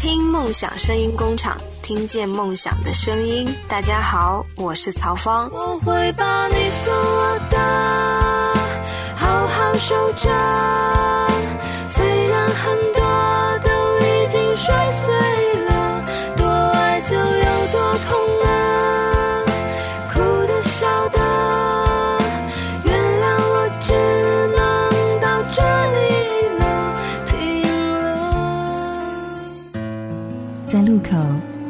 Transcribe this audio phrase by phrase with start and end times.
[0.00, 3.46] 听梦想声音工厂，听见梦想的声音。
[3.68, 5.46] 大家好，我是曹芳。
[5.52, 7.58] 我会把你送我的，
[9.14, 10.26] 好好守着。
[11.86, 12.99] 虽然很多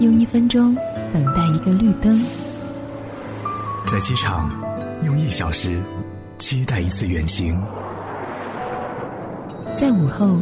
[0.00, 0.74] 用一分钟
[1.12, 2.24] 等待一个绿灯，
[3.86, 4.50] 在机场
[5.04, 5.78] 用一小时
[6.38, 7.54] 期待一次远行，
[9.76, 10.40] 在午后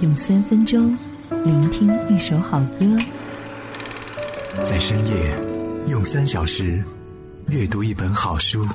[0.00, 0.98] 用三分钟
[1.44, 2.84] 聆听一首好歌，
[4.64, 5.38] 在深夜
[5.86, 6.82] 用三小时
[7.48, 8.66] 阅读一本好书。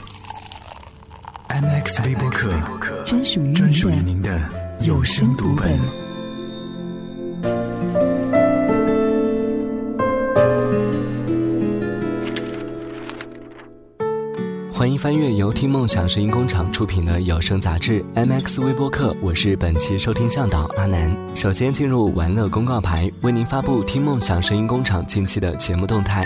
[1.50, 2.54] MX 微播客
[3.06, 4.40] 专属于专属于您的
[4.80, 5.78] 有声读本。
[14.82, 21.16] 欢迎翻阅由听梦想声音工厂出品的有声杂志 MX 微播客，我是本期收听向导阿南。
[21.36, 26.26] 首先进入玩乐公告牌，为您发布听梦想声音工厂近期的节目动态。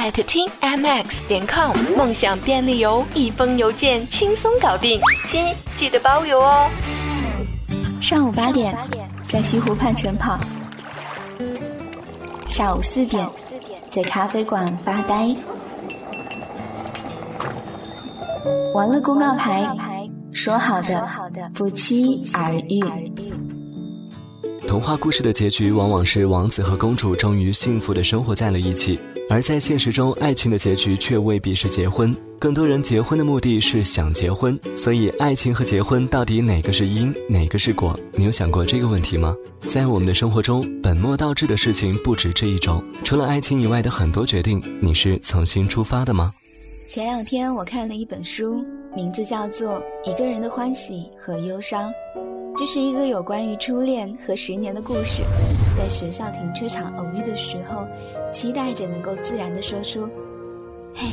[0.00, 4.98] 艾特听 mx 点 com，梦想便利邮，一封邮件轻松搞定，
[5.30, 5.44] 亲
[5.78, 6.70] 记得包邮哦。
[8.00, 8.74] 上午八点，
[9.24, 10.38] 在西湖畔晨跑；
[12.46, 13.28] 下午四点，
[13.90, 15.34] 在咖啡馆发呆。
[18.72, 19.68] 完了公告牌，
[20.32, 21.06] 说好的
[21.52, 22.80] 不期而遇。
[24.66, 28.98] 童话故事的结局往往是王子和公主终于幸福的生活在了一起，
[29.30, 32.12] 而在现实中，爱情的结局却未必是结婚。
[32.36, 37.96] 更多人结婚的目的是想结婚，所以爱情和结婚到底哪个是因，哪个是果？
[38.14, 39.36] 你有想过这个问题吗？
[39.68, 42.84] 在我们的生活中，本末倒置的事情不止这一种。
[43.04, 46.32] 除了爱情以外的很多决定，你是从心出发的吗？
[46.90, 48.64] 前两天我看了一本书，
[48.96, 49.74] 名字叫做
[50.10, 51.88] 《一个人的欢喜和忧伤》。
[52.56, 55.22] 这是一个有关于初恋和十年的故事，
[55.80, 57.88] 在学校停车场偶遇的时候，
[58.34, 60.06] 期待着能够自然的说出
[60.94, 61.06] ：“嘿，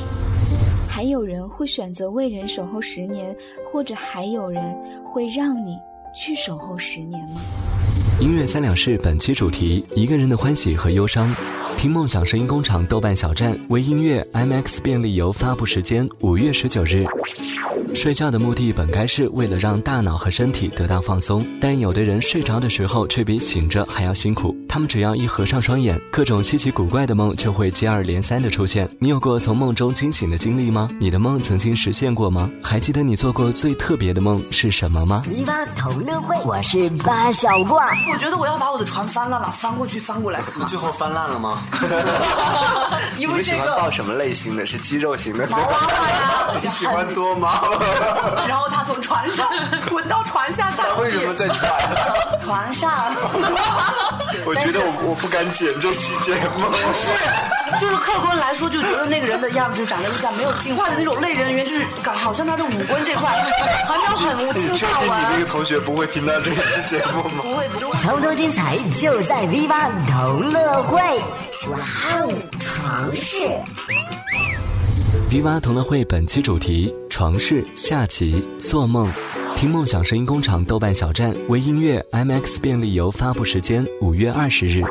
[0.90, 3.34] 还有人会选择为人守候十年，
[3.72, 4.62] 或者还有人
[5.06, 5.78] 会让你
[6.14, 7.40] 去守候十年吗？”
[8.20, 11.34] 音乐三两事本期主题：一个人的欢喜和忧伤。
[11.78, 17.06] 听梦想声音工厂豆瓣小站微音乐 MX 便利邮发布时间五月十九日。
[17.94, 24.56] 睡觉的目的本该是为了让大脑和身体得到放松，但有的人睡着的时候却比醒着还要辛苦。
[24.68, 28.90] 他们只要一合上双眼，各种稀奇古怪的梦就会接二连三的出现。
[29.00, 30.90] 你有过从梦中惊醒的经历吗？
[31.00, 32.50] 你的梦曾经实现过吗？
[32.64, 35.24] 还记得你做过最特别的梦是什么吗？
[35.30, 37.78] 泥巴同乐会，我是八小怪。
[38.12, 40.42] 我觉得我要把我的船翻烂了，翻过去翻过来。
[40.56, 41.64] 你最后翻烂了吗？
[43.18, 44.66] 因你们喜欢为这个抱什么类型的？
[44.66, 45.48] 是肌肉型的？
[45.48, 47.50] 毛娃娃呀，你喜欢多毛？
[48.48, 49.48] 然后他从船上
[49.90, 52.44] 滚到船下上他为什么在船上？
[52.44, 53.12] 船上？
[54.46, 56.66] 我觉得我我不敢剪这期节目。
[57.82, 63.30] 就是客观来说，就觉得那个人的样子就长得像没有进化的那种类人猿，就是感好像他的五官这块
[63.86, 65.46] 还没有很无你确进化定你那完个。
[65.46, 67.44] 同学不会听到这期节目吗？
[67.44, 71.22] 不会不会，超多精彩就在 Viva 同乐会！
[71.72, 73.36] 哇哦，床事。
[75.30, 79.12] Viva 同乐会本期主题：床事下集，做梦。
[79.56, 84.82] 听梦想声音工厂豆瓣小站微音乐 MX 便利邮发布时间五月二十日。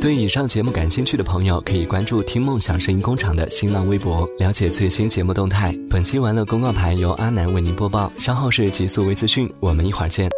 [0.00, 5.74] 对以上节目感兴趣的朋友，可以关注听梦想声音工厂的新浪微博，了解最新节目动态。
[5.90, 10.30] 本期玩乐公告牌由阿南为您播报，稍后是极速微资讯，我们一会儿见。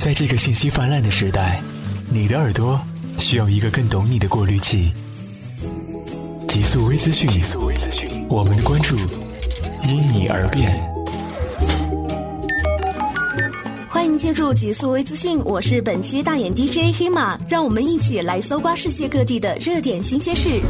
[0.00, 1.62] 在这个信息泛滥的时代，
[2.10, 2.80] 你的耳朵
[3.18, 4.90] 需要一个更懂你的过滤器。
[6.46, 7.28] 极速微资讯，
[8.28, 8.96] 我们的关注
[9.84, 10.72] 因你而变。
[13.88, 20.60] 欢迎进入极速微资讯，我是本期大眼 DJ 黑马，让我们一起来搜刮世界各地的热点新鲜事。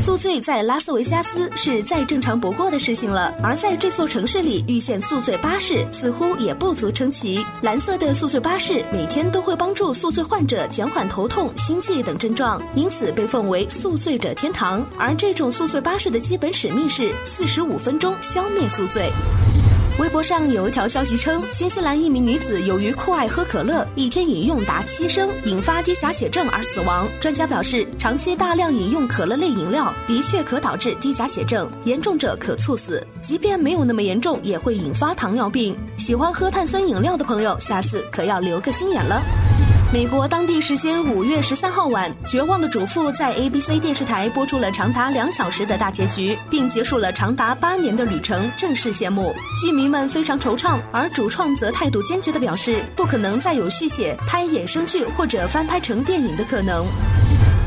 [0.00, 7.44] 宿醉在拉斯维加斯是再正常不过的事情了，而在这座城市里遇见宿醉巴士似乎也不足称奇。
[7.60, 14.82] 蓝色的宿醉巴士每天都会帮助宿醉患者减缓头痛、心悸等症状，因此被奉为宿醉者天堂。
[14.98, 19.12] 而这种宿醉巴士的基本使命是四十五分钟消灭宿醉。
[19.98, 27.06] 微博上有一条消息称，新西兰一名女子由于酷爱喝可乐，一天饮用达七升，引发低钾血症而死亡。
[27.20, 33.06] 专家表示，长期大量饮用可乐类饮料的确可导致低钾血症，严重者可猝死。
[33.20, 35.76] 即便没有那么严重，也会引发糖尿病。
[35.98, 39.20] 喜欢喝碳酸饮料的朋友，下次可要留个心眼了。
[39.92, 49.34] 美国当地时间五月十三号晚，《绝望的主妇》在 ABC 电视台播出了长达两小时的大结局，并结束了长达八年的旅程，正式谢幕。
[49.60, 56.86] 剧迷们非常惆怅，而主创则态度坚决地表示，不可能再有续写、拍衍生剧或者翻拍成电影的可能。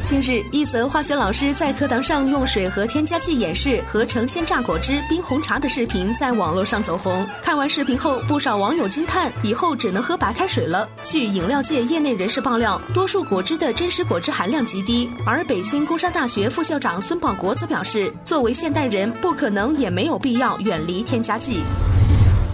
[0.05, 7.25] 近日，一则化学老师在课堂上用水和添加剂演示合成鲜榨果汁冰红茶的视频在网络上走红。
[7.41, 15.09] 看完视频后，不少网友惊叹：“以后只能喝白开水了。”据饮料界业内人士爆料，多数果汁的真实果汁含量极低。
[15.25, 21.61] 而北京工商大学副校长孙宝国则表示：“作为现代人，不可能也没有必要远离添加剂。”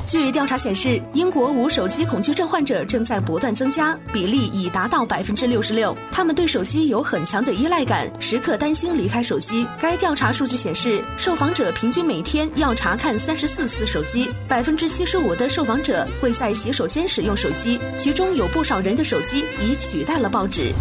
[0.09, 5.95] 据调查显示，英国无手机恐惧症患者正在不断增加，比例已达到百分之六十六。
[6.11, 9.67] 他们对手机有很强的依赖感，时刻担心离开手机。
[9.79, 20.73] 该调查数据显示，受访者平均每天要查看三十四次手机，百分之七十五的受访者会在洗手间使用手机，其中有不少人的手机已取代了报纸。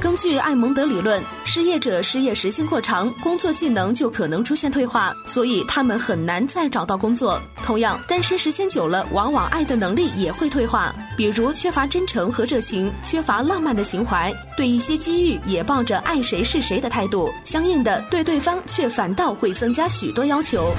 [0.00, 7.38] 根据艾蒙德理论，失业者失业时间过长，工作技能就可能出现退化，所以他们很难再找到工作。
[7.62, 20.72] 同样，单身时间久了，往往爱的能力也会退化，比如缺乏真诚和热情，缺乏浪漫的情怀，对一些机遇也抱着爱谁是谁的态度，相应的，对对方却反倒会增加许多要求。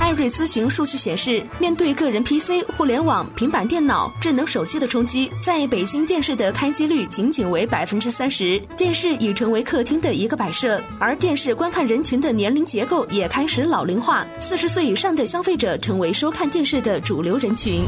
[0.00, 17.84] 艾瑞咨询数据显示，面对个人 PC、互联网、平板电脑、智能手机的冲击，在北京电视的开机率仅仅为百分之三十，电视已成为客厅的一个摆设，而电视观看人群的年龄结构也开始老龄化，四十岁以上的消费者成为收看电视的主流人群。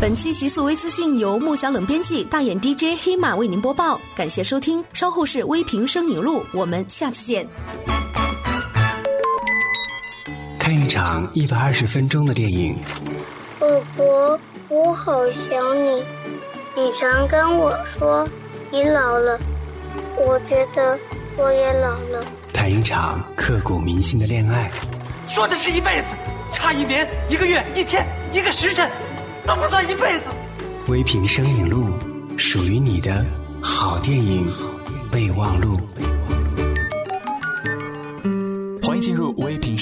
[0.00, 7.46] 本期极速微资讯由木小冷编辑，大眼 DJ 黑马为您播报，感谢收听，稍后是微评声影录，我们下次见。
[10.72, 12.74] 看一场一百二十分钟的电影。
[13.60, 14.38] 宝宝，
[14.70, 16.02] 我好想你。
[16.74, 18.26] 你常跟我说
[18.70, 19.38] 你老了，
[20.16, 20.98] 我觉得
[21.36, 22.24] 我也老了。
[22.54, 24.70] 谈一场刻骨铭心的恋爱。
[25.28, 26.06] 说的是一辈子，
[26.54, 28.90] 差一年、一个月、一天、一个时辰，
[29.46, 30.24] 都不算一辈子。
[30.88, 31.90] 微评声影录，
[32.38, 33.22] 属于你的
[33.62, 34.50] 好电影
[35.10, 35.78] 备忘录。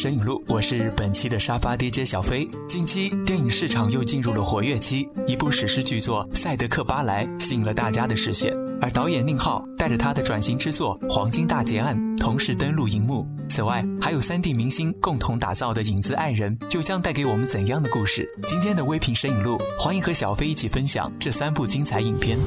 [0.01, 2.49] 神影录，我是本期的沙发 DJ 小飞。
[2.67, 13.27] 近期电影市场又进入了活跃期，一部史诗巨作《赛德克·巴莱》吸引了大家的视线，而导演宁浩带着他的转型之作《黄金大劫案》同时登陆荧幕。
[13.51, 18.27] 此外，还有三 D 明星共同打造的《影子爱人》，又将带给我们怎样的故事？
[18.47, 22.39] 今天的微评神影录，欢迎和小飞一起分享这三部精彩影片。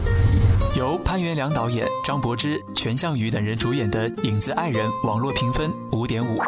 [0.75, 6.39] 由潘元良导演、张柏芝、全相宇等人主演的《影子爱人》，网络评分五点五。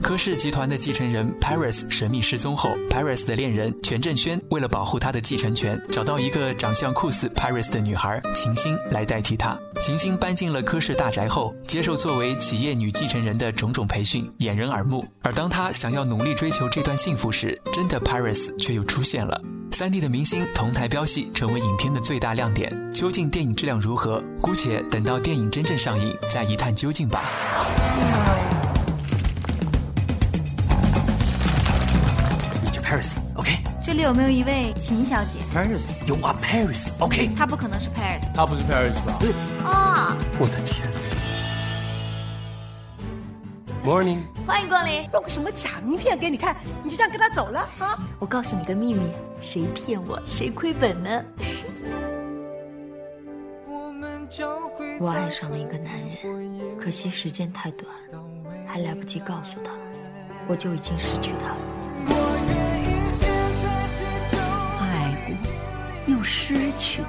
[0.00, 9.58] 柯氏集团的继承人 Paris 神秘失踪后，Paris 的恋人全正轩为了保护他的继承权，找到一个长相酷似 Paris 的女孩秦星来代替他。
[9.82, 15.06] 秦星搬进了柯氏大宅后，接受作为企业女继承人的种种培训，掩人耳目。
[15.20, 19.38] 而当他想要努力追求这段幸福时，真的 Paris 却又出现了。
[19.72, 24.22] 三 D 的明星同台飙戏成为影片的最大亮点，究竟电影质量如何？
[24.40, 27.24] 姑且等到电影真正上映再一探究竟吧。
[32.82, 38.22] Paris，OK？、这里有没有一位秦小姐？Paris，You are Paris，OK？、她不可能是 Paris。
[38.34, 39.18] 她不是 Paris 吧？
[39.18, 39.32] 对。
[39.64, 40.16] 啊！
[40.38, 40.88] 我的天
[43.86, 45.08] ！Morning，欢迎光临。
[45.12, 47.96] 弄个什么假名片给你看，你就这样跟他走了啊？
[48.18, 49.08] 我告诉你个秘密，
[49.40, 51.24] 谁骗我谁亏本呢？
[54.98, 57.88] 我爱上了一个男人，可惜时间太短，
[58.66, 59.70] 还来不及告诉他，
[60.48, 61.56] 我就已经失去他了。
[64.80, 67.02] 爱过，又失去，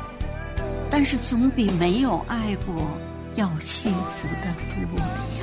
[0.91, 2.75] 但是总比没有爱过
[3.35, 5.36] 要幸福的多！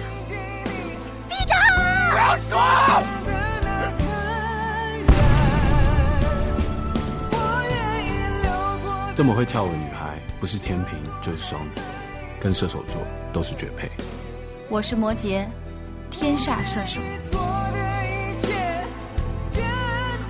[2.14, 2.56] 不要说！
[9.16, 11.83] 这么会跳舞的女孩，不是天平就是双子，
[12.38, 13.02] 跟射手座
[13.33, 13.90] 都是绝配。
[14.68, 15.44] 我是摩羯，
[16.09, 17.00] 天煞射手。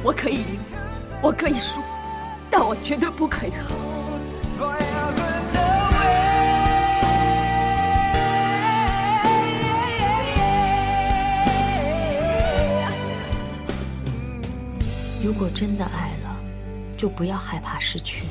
[0.02, 0.58] 我可以赢，
[1.20, 1.82] 我可以输，
[2.50, 3.93] 但我绝对不可以和。
[15.24, 16.36] 如果真的爱了，
[16.98, 18.26] 就不要害怕失去。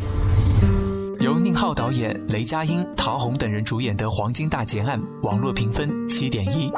[1.19, 6.71] 由宁浩导演、雷佳音、陶虹等人主演的《黄金大劫案》，网络评分七点一。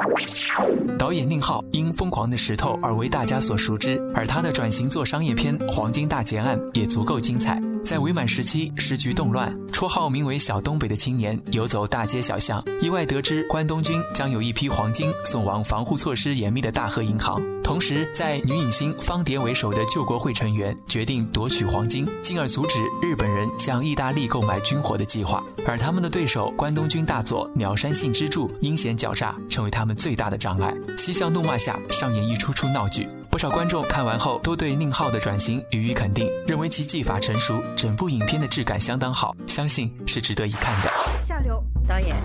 [0.98, 7.60] 导演宁浩因《疯狂的石头》而为大家所熟知，而他的转型做商业片《黄金大劫案》也足够精彩。
[7.86, 17.40] 在伪满时期，时局动乱，绰号名为“小东北”的青年游走大街小巷，意外得知关东军将有一批黄金送往防护措施严密的大和银行。
[17.62, 25.40] 同时，在女影星方蝶为首的救国会成员决定夺取黄金，进而阻止日本人向意大利购买军火的计划。
[25.64, 30.74] 而他们的对手关东军大作《鸟山信之助》阴险狡诈，成为他们最大的障碍。
[30.98, 33.08] 嬉笑怒骂下上演一出出闹剧。
[33.36, 40.90] 不少观众看完后都对宁浩的转型予以肯定，认为其技法成熟，整部影片的质感相当好，相信是值得一看的。
[41.22, 41.62] 下流。
[41.86, 42.16] 导演，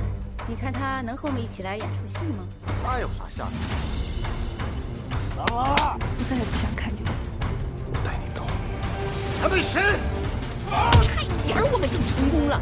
[0.48, 2.48] 你看他能和我们一起来演出戏吗？
[2.86, 3.52] 那有啥下流？
[5.20, 5.76] 什么？
[6.00, 7.04] 我再也不想看见。
[7.04, 7.12] 你。
[7.92, 8.48] 我带你走。
[9.42, 9.84] 他们神！
[10.70, 12.58] 差一点我们就成功了。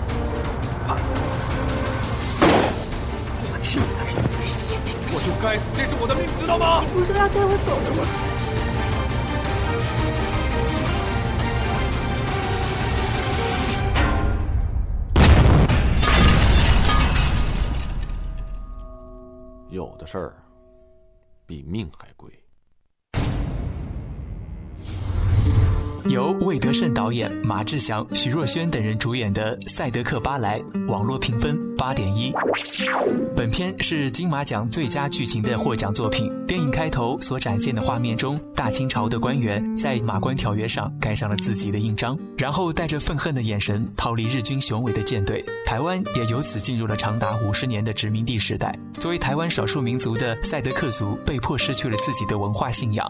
[3.53, 6.81] 我是你的人，但是现在我就该死，这是我的命，知道吗？
[6.81, 8.07] 你不是要带我走的吗？
[20.11, 20.43] 事儿
[21.45, 22.33] 比命还贵。
[26.07, 32.33] 由魏德胜导演、马志祥、徐若瑄等人主演的《赛德克巴莱》，网络评分八点一。
[33.35, 36.31] 本片是金马奖最佳剧情的获奖作品。
[36.47, 45.43] 电影开头所展现的画面中，大清朝的官员在马关条约上盖上了自己的印章，然后带着愤恨的眼神逃离日军雄伟的舰队。
[45.65, 48.77] 台湾也由此进入了长达五十年的殖民地时代。
[48.99, 53.09] 作为台湾少数民族的赛德克族，被迫失去了自己的文化信仰。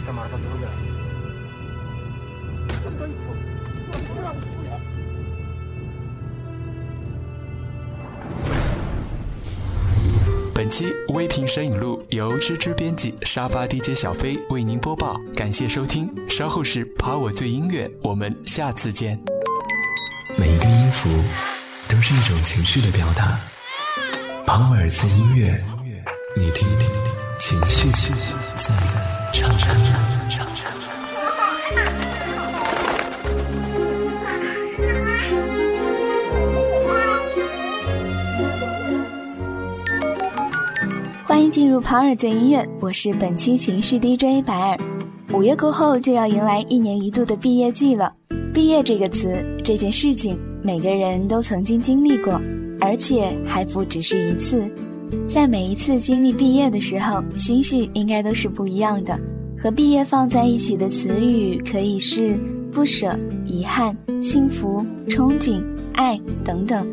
[0.00, 0.68] きたまたどこだ
[10.54, 16.10] 本期微评摄影录由芝芝编辑，沙发 DJ 小飞为您播报，感谢收听。
[16.28, 19.20] 稍后是跑我最音乐，我们下次见。
[20.38, 21.10] 每一个音符
[21.88, 23.38] 都是一种情绪的表达。
[24.46, 25.62] 跑尔最音乐，
[26.34, 26.88] 你听听
[27.43, 28.69] 情绪在
[29.33, 29.89] 唱唱歌。
[41.23, 44.77] 欢迎进入跑尔最音乐，我是本期情绪 DJ 白尔。
[45.33, 48.13] 五月过后就要迎来一年一度的毕业季了。
[48.53, 52.39] 毕业这个词，这件事情，每个人都曾经经历过，
[52.79, 54.71] 而且还不只是一次。
[55.27, 59.19] 在每一次经历毕业的时候，心绪应该都是不一样的。
[59.57, 62.39] 和毕业放在一起的词语可以是
[62.71, 65.61] 不舍、遗憾、幸福、憧憬、
[65.93, 66.87] 爱等等。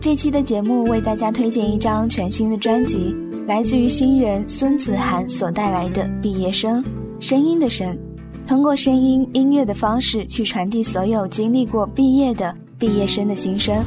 [0.00, 3.14] 这期的节目为大家推荐一张全新的专辑。
[3.46, 6.82] 来自于新人孙子涵所带来的《毕业生》，
[7.20, 7.96] 声音的声，
[8.44, 13.84] 通过声音音乐的方式去传递所有经历过毕业的毕业生的心声。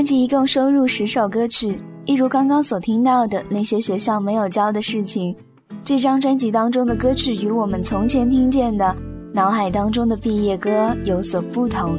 [0.00, 1.76] 专辑一共收录十首歌曲，
[2.06, 5.36] 一如刚刚所听到的那些学校没有教的事情。
[5.84, 8.96] 这张专辑当中的歌曲与我们从前听见的
[9.34, 11.98] 脑海当中的毕业歌有所不同。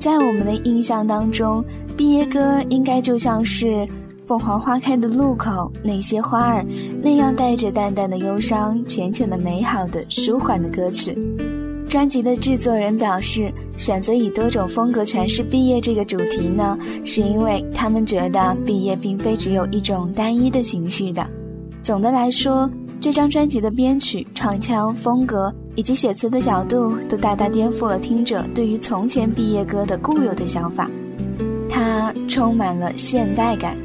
[0.00, 1.62] 在我们的印象当中，
[1.94, 3.86] 毕业歌应该就像是
[4.24, 6.64] 凤凰花开的路口，那些花儿
[7.02, 11.14] 那样带着淡淡的忧伤、浅浅的美好的舒缓的歌曲。
[11.86, 21.26] 专辑的制作人表示，选择以多种风格诠释毕业这个主题呢，是因为他们觉得毕业并非只有一种单一的情绪的。
[21.82, 22.70] 总的来说，
[23.00, 30.88] 这张专辑的编曲、唱腔、风格以及写词的角度，都大大颠覆了听者对于从前毕业歌的固有的想法。
[31.68, 33.76] 它充满了现代感，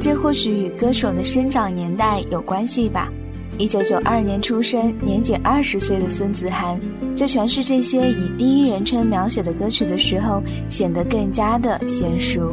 [0.00, 3.12] 这或许与歌手的生长年代有关系吧。
[3.58, 6.78] 一九九二年出生、年仅二十岁的孙子涵，
[7.14, 12.52] 在诠释这些以第一人称描写的歌曲的时候，显得更加的娴熟。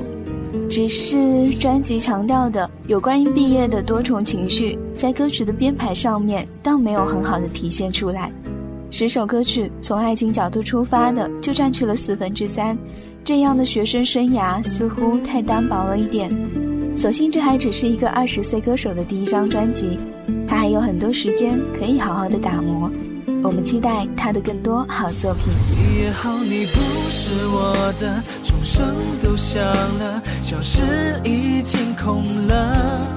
[0.69, 8.31] 只是专辑强调的有关于毕业的多重情绪，在歌曲的编排上面倒没有很好的体现出来。
[8.89, 12.77] 十首歌曲从爱情角度出发的就占去了四分之三，
[13.23, 16.29] 这样的学生生涯似乎太单薄了一点。
[16.93, 19.97] 所幸这还只是一个二十岁歌手的第一张专辑，
[20.51, 22.91] 他还有很多时间可以好好的打磨。
[23.41, 25.45] 我们期待他的更多好作品。
[25.69, 26.77] 毕业后你不
[27.09, 28.93] 是我的，钟声
[29.23, 30.81] 都响了，教室
[31.23, 33.07] 已经空了，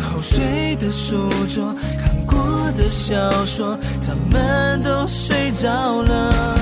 [0.00, 2.38] 偷睡的书桌，看过
[2.78, 6.56] 的小说，他们都睡着了。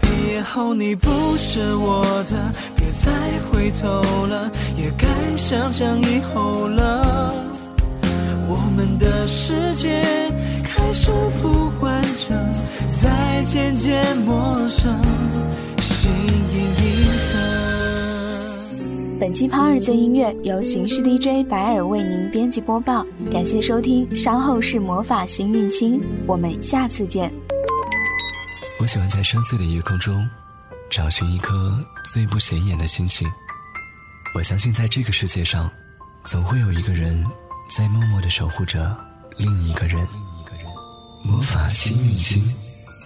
[0.00, 3.12] 毕业后你不是我的，别再
[3.52, 5.06] 回头了，也该
[5.36, 7.34] 想想以后了。
[8.52, 10.02] 我们的世界
[10.64, 11.08] 开始
[11.40, 12.36] 不完整，
[12.90, 14.92] 在渐渐陌生，
[15.78, 17.38] 心隐隐藏。
[19.20, 27.32] 本期抛二岁音乐由形式 DJ 白尔为您编辑播报，感谢收听，稍后是魔法幸运星，我们下次见。
[28.80, 30.28] 我喜欢在深邃的夜空中
[30.90, 31.78] 找寻一颗
[32.12, 33.28] 最不显眼的星星。
[34.34, 35.70] 我相信，在这个世界上，
[36.24, 37.24] 总会有一个人
[37.76, 38.96] 在默默的守护着
[39.36, 40.04] 另一个人。
[41.22, 42.42] 魔法幸运星，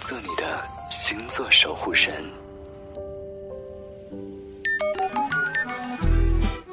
[0.08, 2.14] 做你的星座守护神。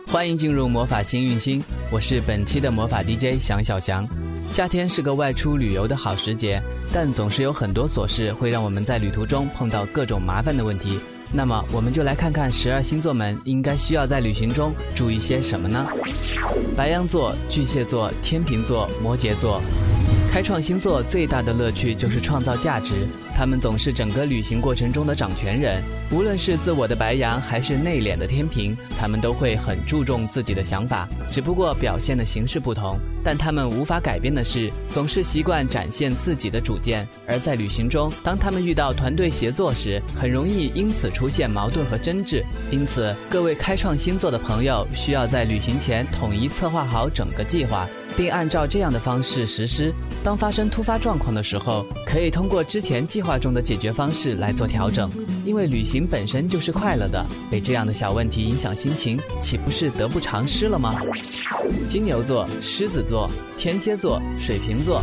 [0.07, 4.07] 欢迎进入魔法幸运星，我是本期的魔法 DJ 翔小翔。
[4.49, 6.61] 夏天是个外出旅游的好时节，
[6.93, 10.97] 但总是有很多琐事会让我们在旅途中碰到各种麻烦的问题。
[11.33, 15.87] 那么，我们就来看看十二星座们应该需要在旅行中注意些什么呢？
[16.75, 19.61] 白羊座、巨蟹座、天秤座、摩羯座。
[20.29, 23.07] 开创星座最大的乐趣就是创造价值，
[23.41, 25.81] 他们总是整个旅行过程中的掌权人。
[26.11, 32.99] 无论是自我的白羊，还是内敛的天平，他们都会很注重自己的想法，只不过表现的形式不同。
[33.23, 37.07] 但他们无法改变的是，总是习惯展现自己的主见。
[37.25, 42.45] 而在旅行中，当他们遇到团队协作时，很容易因此出现矛盾和争执。
[42.69, 47.87] 因此，各位开创星座的朋友需要在旅行前统一策划好整个计划。
[48.17, 49.93] 并按照这样的方式实施。
[50.23, 55.09] 当发生突发状况的时候，可以通过之前计划中的解决方式来做调整。
[55.45, 60.95] 因为旅行本身就是快乐的，被这样的小问题影响心情，岂不是得不偿失了吗？
[61.87, 65.01] 金牛座、狮子座、天蝎座、水瓶座。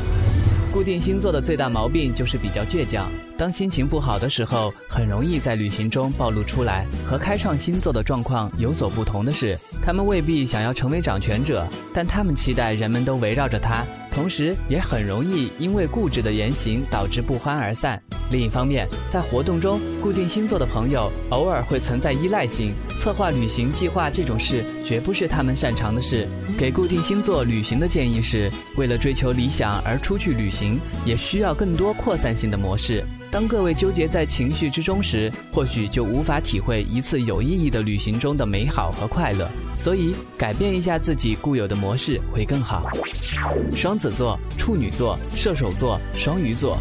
[0.73, 6.85] 固定星座的最大毛病就是比较倔强，当心情不好的时候，很容易在旅行中暴露出来。
[7.07, 18.03] 和开创星座的状况有所不同的是，他们未必想要成为掌权者，但他们期待人们都围绕着他，同时也很容易因为固执的言行导致不欢而散。
[18.33, 26.27] 另一方面，在活动中，固定星座的朋友偶尔会存在依赖性，策划旅行计划这种事绝不是他们擅长的事。
[26.59, 33.07] 给固定星座旅行的建议是，为了追求理想而出去旅行，也需要更多扩散性的模式。
[33.31, 39.51] 当各位纠结在情绪之中时，或许就无法体会一次有意义的旅行中的美好和快乐。
[39.79, 42.91] 所以，改变一下自己固有的模式会更好。
[43.75, 46.77] 双子座、处女座、射手座、双鱼座。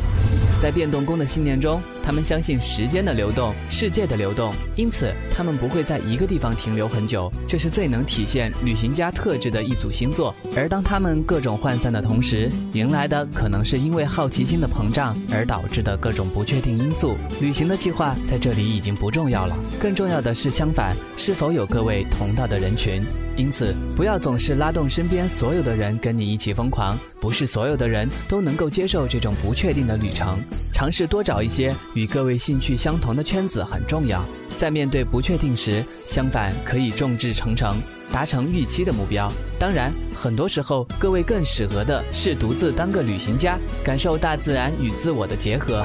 [0.60, 7.32] 在变动宫的信念中，他们相信时间的流动、世界的流动，因此他们不会在一个地方停留很久。
[7.48, 10.34] 这是最能体现旅行家特质的一组星座。
[10.56, 17.16] 而当他们各种涣散的同时，迎来的可能是因为好奇心的膨胀而导致的各种不确定因素。
[17.40, 22.87] 旅行的计划在这里已经不重要了，更重要的是相反，是否有各位同道的人群。
[22.88, 23.04] 群
[23.36, 26.98] 因此，不要总是拉动身边所有的人跟你一起疯狂。
[27.20, 30.40] 不是所有的人都能够接受这种不确定的旅程。
[30.72, 34.24] 尝试多找一些与各位兴趣相同的圈子很重要。
[34.56, 37.76] 在面对不确定时，相反可以众志成城。
[38.12, 39.32] 达成预期的目标。
[39.60, 45.84] 当然，很多时候各位更适合的是独自当个旅行家，感受大自然与自我的结合。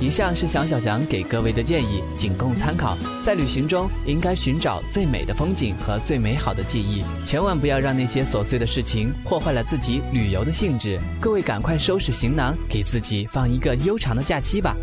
[0.00, 2.96] 以上是小小翔给各位的建议，仅供参考。
[3.24, 11.00] 在旅行中，应该寻找最美的风景和最美好的记忆，千万不要让那些琐碎的事情破坏了自己旅游的兴致。
[11.20, 14.74] 各位赶快收拾行囊，给自己放一个悠长的假期吧。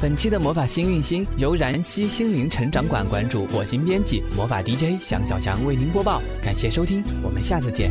[0.00, 7.90] 本期的魔法幸运星由然希心灵成长馆馆主、火星编辑、魔法 DJ 向小强为您播报，感谢收听，我们下次见。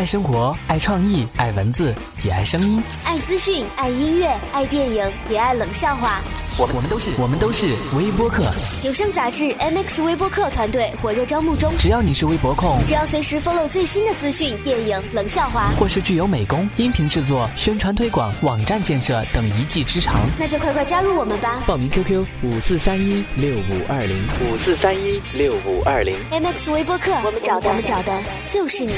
[0.00, 6.22] 爱生活，爱创意，爱文字，也爱声音，爱资讯，爱音乐，爱电影，也爱冷笑话。
[6.56, 8.50] 我我们都是我们都是微播客
[8.82, 11.70] 有声杂志 MX 微播客团队火热招募中。
[11.78, 21.62] 只要你是微博控，只要随时 follow 最新的资讯、电影、冷笑话，或是具有美工、音频制作、宣传推广、网站建设等一技之长，那就快快加入我们吧！
[21.66, 28.94] 报名 QQ 五四三一六五二零五四三一六五二零 MX 微播客，我们找的我们找的就是你。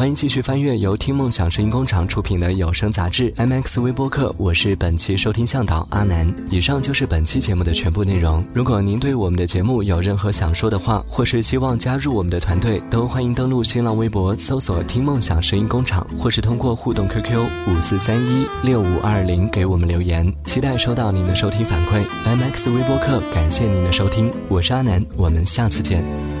[0.00, 6.26] 欢迎继续翻阅由听梦想声音工厂出品的有声杂志 MX 微播客，我是本期收听向导阿南。
[6.50, 8.42] 以上就是本期节目的全部内容。
[8.54, 20.34] 如果您对我们的节目有任何想说的话，或是希望加入我们的团队，都欢迎登录新浪微博搜索“听梦想声音工厂”，或是通过互动 QQ 五四三一六五二零给我们留言。
[20.46, 22.02] 期待收到您的收听反馈。
[22.24, 26.39] MX 微播客，感谢您的收听，我是阿南，我们下次见。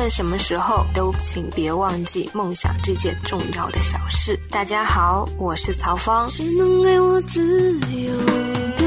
[0.00, 4.34] 论什么时候，都请别忘记梦想这件重要的小事。
[4.48, 6.30] 大家好，我是曹芳。
[6.30, 8.10] 谁能给我自由
[8.78, 8.84] 的？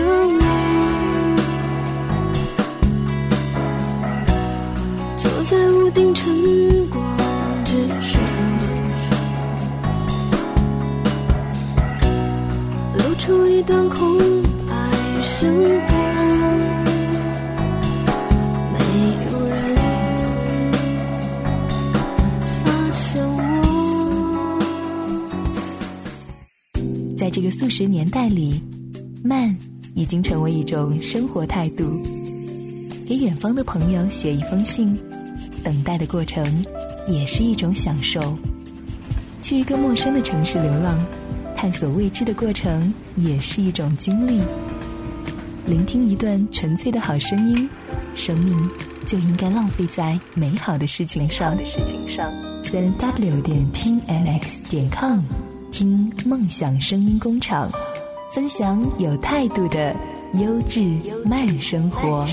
[5.19, 6.99] 坐在屋顶晨光
[7.63, 8.19] 之上，
[12.95, 14.17] 露出一段空
[14.67, 15.92] 白生活。
[27.33, 28.61] 这个速食年代里，
[29.23, 29.57] 慢
[29.95, 31.83] 已经成为一种生活态度。
[33.07, 34.95] 给远方的朋友写一封信，
[35.63, 36.45] 等待的过程
[37.07, 38.37] 也是一种享受。
[39.41, 41.03] 去一个陌生的城市流浪，
[41.55, 44.39] 探索未知的过程也是一种经历。
[45.65, 47.67] 聆听一段纯粹的好声音，
[48.13, 48.55] 生命
[49.07, 51.57] 就应该浪费在美好的事情上。
[52.61, 55.21] 三 w 点听 mx 点 com。
[55.73, 57.67] 听梦想声音工厂，
[58.31, 59.95] 分享有态度的
[60.33, 60.83] 优质
[61.25, 62.27] 慢生活。